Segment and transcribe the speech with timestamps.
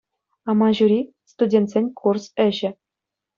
[0.53, 0.97] «Амаҫури»—
[1.33, 2.69] студентсен курс ӗҫӗ.